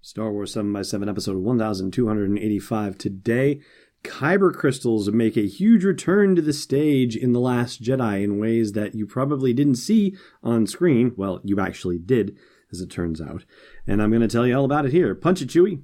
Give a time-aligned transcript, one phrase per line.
[0.00, 2.98] Star Wars 7 by 7 episode 1285.
[2.98, 3.60] Today,
[4.04, 8.72] Kyber crystals make a huge return to the stage in The Last Jedi in ways
[8.72, 11.12] that you probably didn't see on screen.
[11.16, 12.36] Well, you actually did,
[12.70, 13.44] as it turns out.
[13.86, 15.14] And I'm going to tell you all about it here.
[15.14, 15.82] Punch it, Chewie.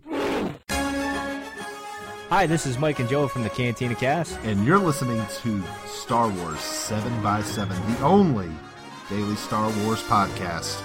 [2.31, 4.39] Hi, this is Mike and Joe from the Cantina Cast.
[4.45, 8.49] And you're listening to Star Wars 7 by 7 the only
[9.11, 10.81] daily Star Wars podcast.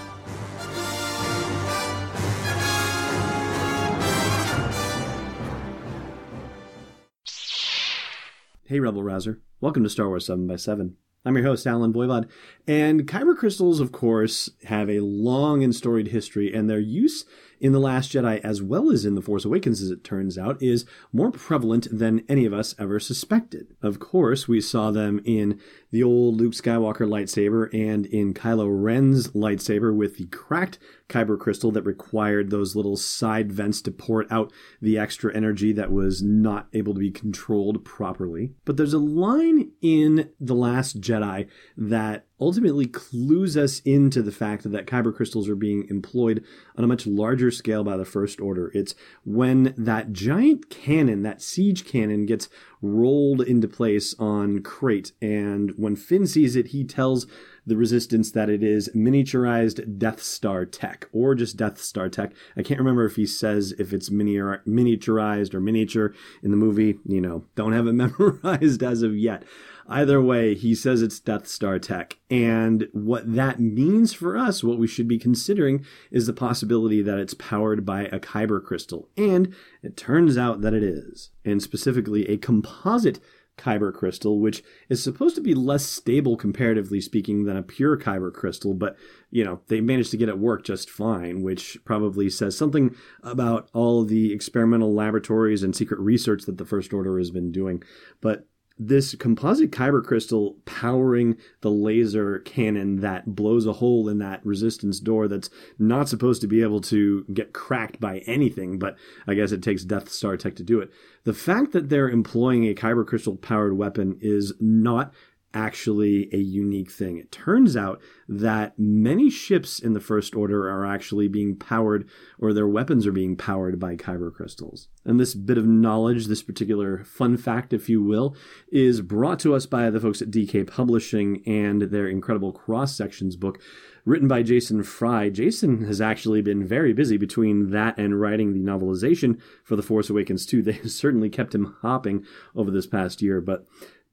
[8.70, 9.42] Hey, Rebel Rouser.
[9.62, 12.30] Welcome to Star Wars 7 by 7 I'm your host, Allen Voivod.
[12.68, 17.26] And Kyber crystals, of course, have a long and storied history, and their use
[17.60, 20.62] in The Last Jedi, as well as in The Force Awakens, as it turns out,
[20.62, 23.76] is more prevalent than any of us ever suspected.
[23.82, 25.60] Of course, we saw them in
[25.92, 31.72] the old Luke Skywalker lightsaber and in Kylo Ren's lightsaber with the cracked kyber crystal
[31.72, 36.68] that required those little side vents to port out the extra energy that was not
[36.74, 38.54] able to be controlled properly.
[38.66, 44.70] But there's a line in The Last Jedi that ultimately clues us into the fact
[44.72, 46.44] that kyber crystals are being employed
[46.78, 48.72] on a much larger scale by the First Order.
[48.74, 48.96] It's
[49.26, 52.50] when that giant cannon, that siege cannon, gets
[52.82, 57.28] rolled into place on Crait, and when Finn sees it, he tells
[57.70, 62.34] the resistance that it is miniaturized Death Star tech or just Death Star tech.
[62.58, 67.00] I can't remember if he says if it's miniaturized or miniature in the movie.
[67.06, 69.44] You know, don't have it memorized as of yet.
[69.90, 72.18] Either way, he says it's Death Star tech.
[72.30, 77.18] And what that means for us, what we should be considering, is the possibility that
[77.18, 79.10] it's powered by a Kyber crystal.
[79.18, 81.32] And it turns out that it is.
[81.44, 83.20] And specifically, a composite
[83.60, 88.34] kyber crystal, which is supposed to be less stable comparatively speaking than a pure kyber
[88.34, 88.96] crystal, but
[89.30, 93.70] you know, they managed to get it work just fine, which probably says something about
[93.74, 97.84] all the experimental laboratories and secret research that the First Order has been doing.
[98.22, 98.48] But
[98.80, 105.02] this composite kyber crystal powering the laser cannon that blows a hole in that resistance
[105.02, 108.96] door that's not supposed to be able to get cracked by anything, but
[109.28, 110.92] I guess it takes Death Star tech to do it.
[111.26, 115.14] The fact that they're employing a kyber crystal powered weapon is not
[115.54, 117.18] actually a unique thing.
[117.18, 122.08] It turns out that many ships in the First Order are actually being powered,
[122.40, 124.88] or their weapons are being powered by kyber crystals.
[125.06, 128.36] And this bit of knowledge, this particular fun fact, if you will,
[128.72, 133.36] is brought to us by the folks at DK Publishing and their incredible cross sections
[133.36, 133.60] book.
[134.06, 135.30] Written by Jason Fry.
[135.30, 140.10] Jason has actually been very busy between that and writing the novelization for The Force
[140.10, 140.64] Awakens 2.
[140.70, 143.66] They certainly kept him hopping over this past year, but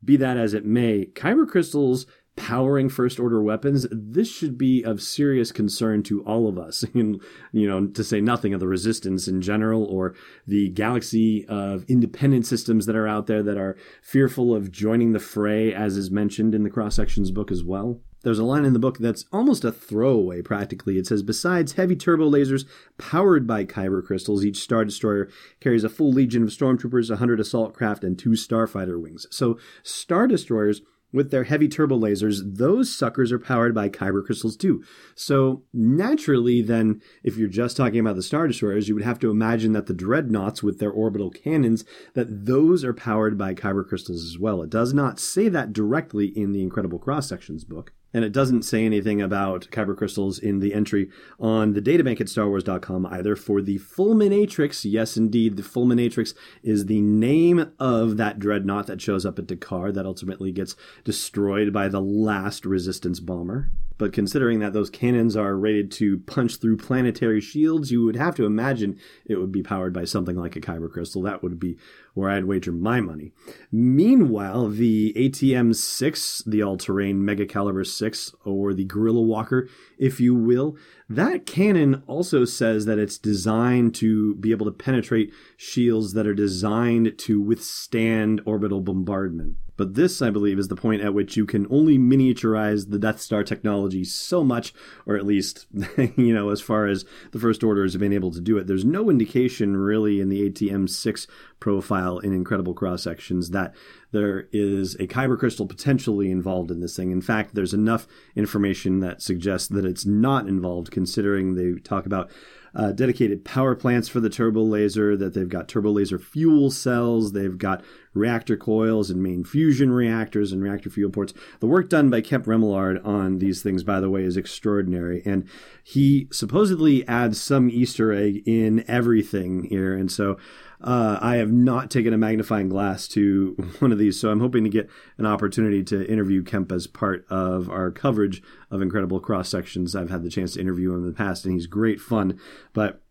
[0.04, 5.02] be that as it may, kyber crystals powering first order weapons, this should be of
[5.02, 6.84] serious concern to all of us.
[6.94, 7.20] And,
[7.52, 10.14] you know, to say nothing of the resistance in general or
[10.46, 15.18] the galaxy of independent systems that are out there that are fearful of joining the
[15.18, 18.00] fray, as is mentioned in the cross sections book as well.
[18.26, 20.98] There's a line in the book that's almost a throwaway practically.
[20.98, 22.64] It says, Besides heavy turbo lasers
[22.98, 25.28] powered by kyber crystals, each Star Destroyer
[25.60, 29.28] carries a full legion of stormtroopers, 100 assault craft, and two starfighter wings.
[29.30, 30.82] So, Star Destroyers
[31.12, 34.82] with their heavy turbo lasers, those suckers are powered by kyber crystals too.
[35.14, 39.30] So naturally, then, if you're just talking about the Star Destroyers, you would have to
[39.30, 41.84] imagine that the dreadnoughts with their orbital cannons,
[42.14, 44.62] that those are powered by kyber crystals as well.
[44.62, 47.92] It does not say that directly in the Incredible Cross Sections book.
[48.14, 52.28] And it doesn't say anything about kyber crystals in the entry on the databank at
[52.28, 54.90] starwars.com either for the Fulminatrix.
[54.90, 59.92] Yes, indeed, the Fulminatrix is the name of that dreadnought that shows up at D'Qar
[59.92, 63.70] that ultimately gets destroyed by the last resistance bomber.
[63.98, 68.34] But considering that those cannons are rated to punch through planetary shields, you would have
[68.36, 71.22] to imagine it would be powered by something like a kyber crystal.
[71.22, 71.78] That would be
[72.12, 73.32] where I'd wager my money.
[73.72, 79.68] Meanwhile, the ATM 6, the all terrain Mega Caliber 6, or the Gorilla Walker,
[79.98, 80.76] if you will,
[81.08, 86.34] that cannon also says that it's designed to be able to penetrate shields that are
[86.34, 89.56] designed to withstand orbital bombardment.
[89.76, 93.20] But this, I believe, is the point at which you can only miniaturize the Death
[93.20, 94.72] Star technology so much,
[95.06, 95.66] or at least,
[96.16, 98.66] you know, as far as the First Order have been able to do it.
[98.66, 101.26] There's no indication really in the ATM 6
[101.60, 103.74] profile in Incredible Cross Sections that
[104.12, 107.10] there is a kyber crystal potentially involved in this thing.
[107.10, 112.30] In fact, there's enough information that suggests that it's not involved, considering they talk about
[112.74, 117.32] uh, dedicated power plants for the turbo laser, that they've got turbo laser fuel cells,
[117.32, 117.82] they've got
[118.16, 121.32] reactor coils and main fusion reactors and reactor fuel ports.
[121.60, 125.22] The work done by Kemp Remillard on these things, by the way, is extraordinary.
[125.24, 125.48] And
[125.84, 129.94] he supposedly adds some Easter egg in everything here.
[129.94, 130.38] And so
[130.80, 134.64] uh, I have not taken a magnifying glass to one of these, so I'm hoping
[134.64, 139.48] to get an opportunity to interview Kemp as part of our coverage of incredible cross
[139.48, 139.96] sections.
[139.96, 142.38] I've had the chance to interview him in the past, and he's great fun.
[142.72, 143.02] But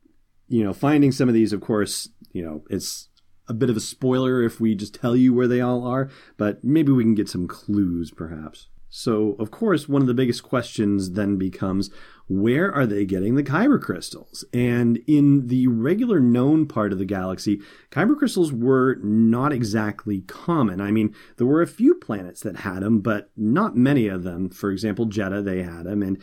[0.47, 3.09] you know, finding some of these, of course, you know, it's
[3.47, 6.63] a bit of a spoiler if we just tell you where they all are, but
[6.63, 8.67] maybe we can get some clues, perhaps.
[8.89, 11.89] So, of course, one of the biggest questions then becomes
[12.27, 14.45] where are they getting the kyber crystals?
[14.53, 17.61] And in the regular known part of the galaxy,
[17.91, 20.79] kyber crystals were not exactly common.
[20.79, 24.49] I mean, there were a few planets that had them, but not many of them.
[24.49, 26.01] For example, Jedha, they had them.
[26.01, 26.17] And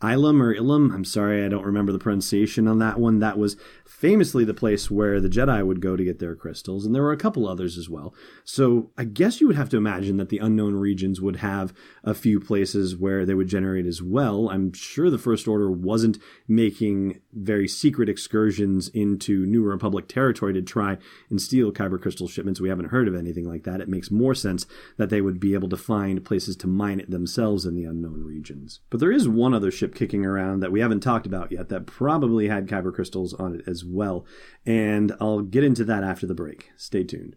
[0.00, 3.18] Ilum or Ilum, I'm sorry, I don't remember the pronunciation on that one.
[3.18, 3.56] That was
[3.92, 7.12] famously the place where the Jedi would go to get their crystals, and there were
[7.12, 8.12] a couple others as well.
[8.44, 11.72] So I guess you would have to imagine that the unknown regions would have
[12.02, 14.48] a few places where they would generate as well.
[14.48, 16.18] I'm sure the First Order wasn't
[16.48, 20.98] making very secret excursions into New Republic territory to try
[21.30, 22.60] and steal kyber crystal shipments.
[22.60, 23.80] We haven't heard of anything like that.
[23.80, 24.66] It makes more sense
[24.96, 28.24] that they would be able to find places to mine it themselves in the unknown
[28.24, 28.80] regions.
[28.90, 31.86] But there is one other ship kicking around that we haven't talked about yet that
[31.86, 34.26] probably had kyber crystals on it as well.
[34.66, 36.70] And I'll get into that after the break.
[36.76, 37.36] Stay tuned.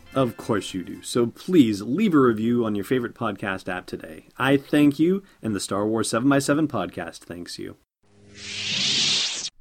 [0.13, 1.01] Of course you do.
[1.01, 4.27] So please leave a review on your favorite podcast app today.
[4.37, 7.77] I thank you, and the Star Wars 7x7 podcast thanks you.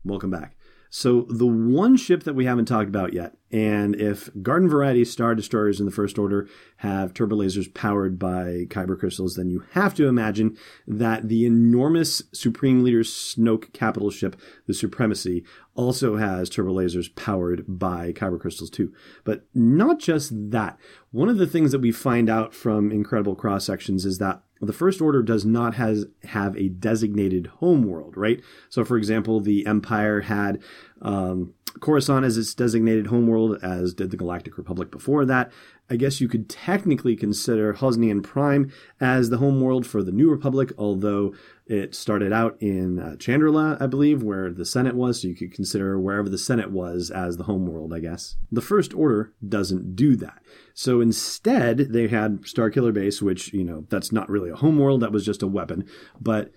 [0.05, 0.57] Welcome back.
[0.93, 5.37] So, the one ship that we haven't talked about yet, and if Garden Variety Star
[5.37, 6.49] Destroyers in the First Order
[6.79, 10.59] have turbo lasers powered by kyber crystals, then you have to imagine
[10.89, 14.35] that the enormous Supreme Leader Snoke capital ship,
[14.67, 15.45] the Supremacy,
[15.77, 18.93] also has turbo lasers powered by kyber crystals too.
[19.23, 20.77] But not just that.
[21.13, 24.73] One of the things that we find out from incredible cross sections is that the
[24.73, 28.43] First Order does not has, have a designated homeworld, right?
[28.69, 30.63] So, for example, the Empire had
[31.01, 35.53] um, Coruscant as its designated homeworld, as did the Galactic Republic before that.
[35.91, 38.71] I guess you could technically consider Hosnian Prime
[39.01, 41.35] as the homeworld for the New Republic, although
[41.67, 45.53] it started out in uh, Chandrila, I believe, where the Senate was, so you could
[45.53, 48.37] consider wherever the Senate was as the homeworld, I guess.
[48.53, 50.43] The First Order doesn't do that.
[50.75, 55.13] So instead, they had Starkiller Base, which, you know, that's not really a homeworld, that
[55.13, 55.89] was just a weapon,
[56.21, 56.53] but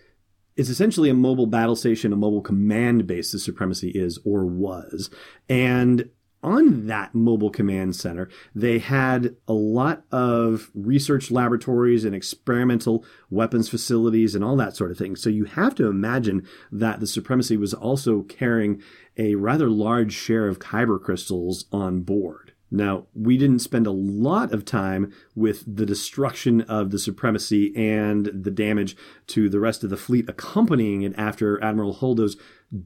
[0.56, 5.10] it's essentially a mobile battle station, a mobile command base, the Supremacy is or was.
[5.50, 6.10] And
[6.44, 13.70] on that mobile command center, they had a lot of research laboratories and experimental weapons
[13.70, 15.16] facilities and all that sort of thing.
[15.16, 18.82] So you have to imagine that the Supremacy was also carrying
[19.18, 22.54] a rather large share of kyber crystals on board.
[22.74, 28.26] Now, we didn't spend a lot of time with the destruction of the supremacy and
[28.26, 28.98] the damage
[29.28, 32.36] to the rest of the fleet accompanying it after Admiral Holdo's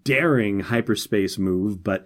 [0.04, 2.06] daring hyperspace move, but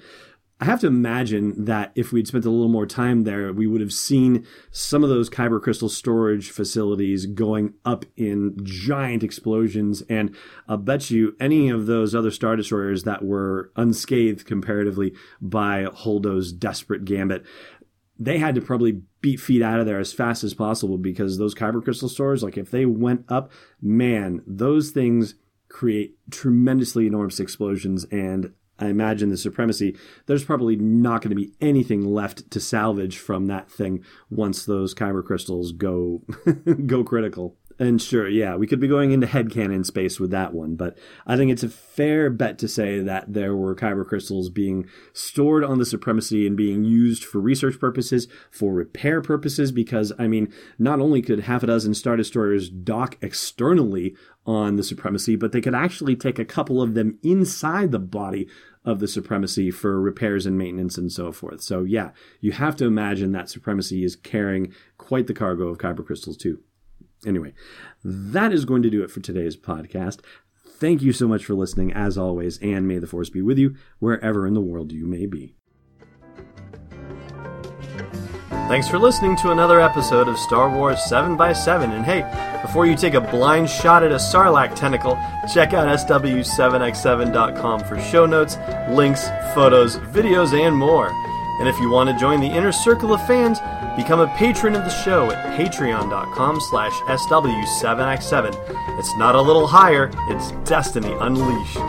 [0.62, 3.82] I have to imagine that if we'd spent a little more time there, we would
[3.82, 10.04] have seen some of those kyber crystal storage facilities going up in giant explosions.
[10.08, 10.36] And
[10.68, 16.54] I'll bet you any of those other Star Destroyers that were unscathed comparatively by Holdo's
[16.54, 17.44] desperate gambit,
[18.20, 21.56] they had to probably beat feet out of there as fast as possible because those
[21.56, 23.52] kyber crystal stores, like if they went up,
[23.82, 25.34] man, those things
[25.70, 29.96] create tremendously enormous explosions and I imagine the supremacy,
[30.26, 34.96] there's probably not going to be anything left to salvage from that thing once those
[34.96, 36.24] kyber crystals go
[36.86, 37.58] go critical.
[37.82, 40.96] And sure, yeah, we could be going into headcanon space with that one, but
[41.26, 45.64] I think it's a fair bet to say that there were kyber crystals being stored
[45.64, 50.54] on the Supremacy and being used for research purposes, for repair purposes, because, I mean,
[50.78, 55.60] not only could half a dozen Star Destroyers dock externally on the Supremacy, but they
[55.60, 58.48] could actually take a couple of them inside the body
[58.86, 61.64] of the Supremacy for repairs and maintenance and so forth.
[61.64, 62.12] So, yeah,
[62.42, 66.60] you have to imagine that Supremacy is carrying quite the cargo of kyber crystals, too.
[67.26, 67.54] Anyway,
[68.04, 70.20] that is going to do it for today's podcast.
[70.66, 73.76] Thank you so much for listening, as always, and may the force be with you
[74.00, 75.56] wherever in the world you may be.
[78.50, 81.90] Thanks for listening to another episode of Star Wars 7x7.
[81.90, 82.22] And hey,
[82.62, 85.20] before you take a blind shot at a Sarlacc tentacle,
[85.54, 88.56] check out SW7x7.com for show notes,
[88.90, 91.10] links, photos, videos, and more.
[91.60, 93.60] And if you want to join the inner circle of fans,
[93.96, 99.00] become a patron of the show at patreon.com slash SW7x7.
[99.00, 101.80] It's not a little higher, it's Destiny Unleashed.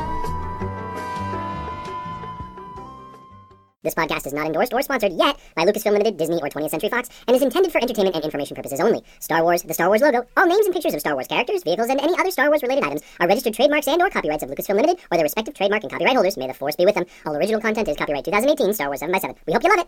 [3.84, 6.88] This podcast is not endorsed or sponsored yet by Lucasfilm Limited, Disney, or 20th Century
[6.88, 9.02] Fox, and is intended for entertainment and information purposes only.
[9.18, 11.88] Star Wars, the Star Wars logo, all names and pictures of Star Wars characters, vehicles,
[11.88, 14.76] and any other Star Wars related items are registered trademarks and or copyrights of Lucasfilm
[14.76, 16.36] Limited or their respective trademark and copyright holders.
[16.36, 17.06] May the force be with them.
[17.26, 19.78] All original content is copyright 2018 Star Wars 7 by 7 We hope you love
[19.78, 19.80] it.